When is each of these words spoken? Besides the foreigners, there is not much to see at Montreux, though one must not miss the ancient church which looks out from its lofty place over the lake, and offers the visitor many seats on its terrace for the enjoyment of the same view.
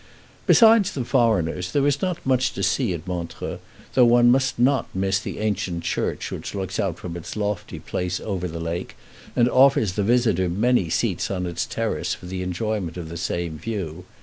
Besides 0.47 0.93
the 0.93 1.05
foreigners, 1.05 1.71
there 1.73 1.85
is 1.85 2.01
not 2.01 2.25
much 2.25 2.53
to 2.53 2.63
see 2.63 2.91
at 2.95 3.05
Montreux, 3.07 3.59
though 3.93 4.05
one 4.05 4.31
must 4.31 4.57
not 4.57 4.87
miss 4.95 5.19
the 5.19 5.37
ancient 5.37 5.83
church 5.83 6.31
which 6.31 6.55
looks 6.55 6.79
out 6.79 6.97
from 6.97 7.15
its 7.15 7.35
lofty 7.35 7.77
place 7.77 8.19
over 8.19 8.47
the 8.47 8.59
lake, 8.59 8.95
and 9.35 9.47
offers 9.47 9.93
the 9.93 10.01
visitor 10.03 10.49
many 10.49 10.89
seats 10.89 11.29
on 11.29 11.45
its 11.45 11.67
terrace 11.67 12.15
for 12.15 12.25
the 12.25 12.41
enjoyment 12.41 12.97
of 12.97 13.09
the 13.09 13.15
same 13.15 13.59
view. 13.59 14.05